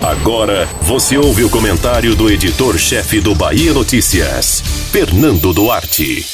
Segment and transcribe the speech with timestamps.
[0.00, 6.26] Agora você ouve o comentário do editor-chefe do Bahia Notícias, Fernando Duarte.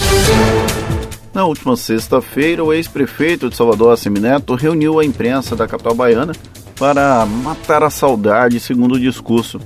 [1.34, 6.33] Na última sexta-feira, o ex-prefeito de Salvador, Assemineto, reuniu a imprensa da capital baiana
[6.78, 9.61] para matar a saudade, segundo o discurso.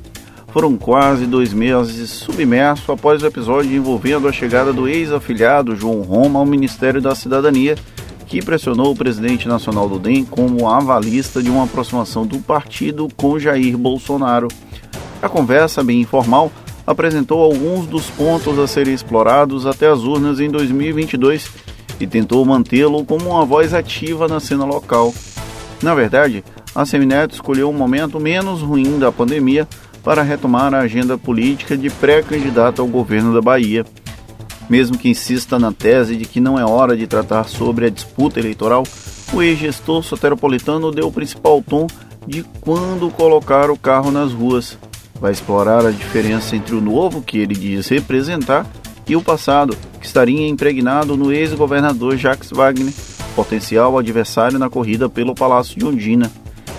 [0.49, 6.41] Foram quase dois meses submerso após o episódio envolvendo a chegada do ex-afiliado João Roma
[6.41, 7.77] ao Ministério da Cidadania,
[8.31, 13.41] que pressionou o presidente nacional do DEM como avalista de uma aproximação do partido com
[13.41, 14.47] Jair Bolsonaro.
[15.21, 16.53] A conversa, bem informal,
[16.87, 21.51] apresentou alguns dos pontos a serem explorados até as urnas em 2022
[21.99, 25.13] e tentou mantê-lo como uma voz ativa na cena local.
[25.83, 29.67] Na verdade, a Semineto escolheu um momento menos ruim da pandemia
[30.05, 33.85] para retomar a agenda política de pré-candidato ao governo da Bahia.
[34.71, 38.39] Mesmo que insista na tese de que não é hora de tratar sobre a disputa
[38.39, 38.85] eleitoral,
[39.33, 41.89] o ex-gestor soteropolitano deu o principal tom
[42.25, 44.79] de quando colocar o carro nas ruas.
[45.21, 48.65] Vai explorar a diferença entre o novo que ele diz representar
[49.09, 52.95] e o passado, que estaria impregnado no ex-governador Jacques Wagner,
[53.35, 56.31] potencial adversário na corrida pelo Palácio de Ondina.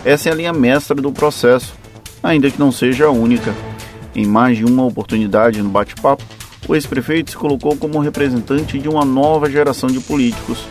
[0.06, 1.82] Essa é a linha mestra do processo
[2.24, 3.54] ainda que não seja a única.
[4.16, 6.24] Em mais de uma oportunidade no bate-papo,
[6.72, 10.66] o ex-prefeito se colocou como representante de uma nova geração de políticos.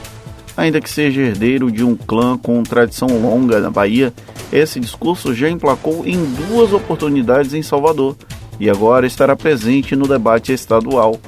[0.56, 4.10] Ainda que seja herdeiro de um clã com tradição longa na Bahia,
[4.50, 6.16] esse discurso já emplacou em
[6.48, 8.16] duas oportunidades em Salvador
[8.58, 11.20] e agora estará presente no debate estadual.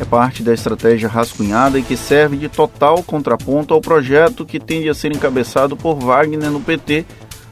[0.00, 4.88] É parte da estratégia rascunhada e que serve de total contraponto ao projeto que tende
[4.88, 7.04] a ser encabeçado por Wagner no PT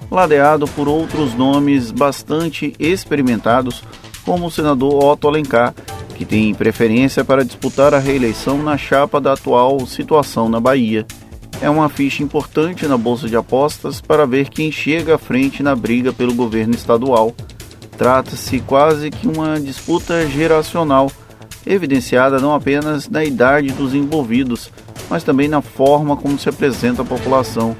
[0.08, 3.82] ladeado por outros nomes bastante experimentados,
[4.24, 5.74] como o senador Otto Alencar,
[6.12, 11.06] que tem preferência para disputar a reeleição na chapa da atual situação na Bahia.
[11.60, 15.74] É uma ficha importante na bolsa de apostas para ver quem chega à frente na
[15.74, 17.34] briga pelo governo estadual.
[17.96, 21.10] Trata-se quase que uma disputa geracional,
[21.66, 24.70] evidenciada não apenas na idade dos envolvidos,
[25.08, 27.76] mas também na forma como se apresenta a população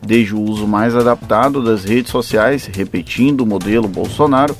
[0.00, 4.56] desde o uso mais adaptado das redes sociais, repetindo o modelo Bolsonaro,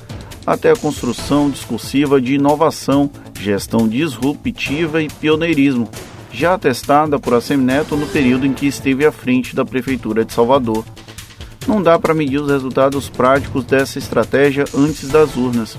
[0.48, 5.86] até a construção discursiva de inovação, gestão disruptiva e pioneirismo,
[6.32, 10.86] já atestada por Assemineto no período em que esteve à frente da Prefeitura de Salvador.
[11.66, 15.76] Não dá para medir os resultados práticos dessa estratégia antes das urnas.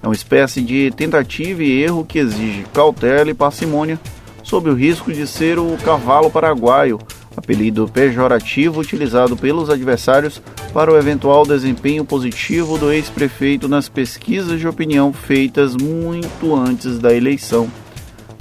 [0.00, 3.98] É uma espécie de tentativa e erro que exige cautela e parcimônia,
[4.44, 7.00] sob o risco de ser o cavalo paraguaio,
[7.36, 10.40] apelido pejorativo utilizado pelos adversários
[10.72, 17.14] para o eventual desempenho positivo do ex-prefeito nas pesquisas de opinião feitas muito antes da
[17.14, 17.70] eleição.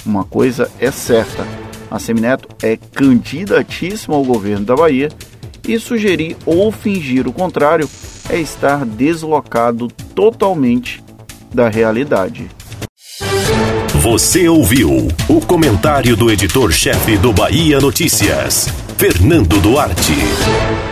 [0.05, 1.45] Uma coisa é certa:
[1.89, 5.09] a Semineto é candidatíssima ao governo da Bahia
[5.67, 7.89] e sugerir ou fingir o contrário
[8.29, 11.03] é estar deslocado totalmente
[11.53, 12.49] da realidade.
[14.01, 18.67] Você ouviu o comentário do editor-chefe do Bahia Notícias,
[18.97, 20.90] Fernando Duarte.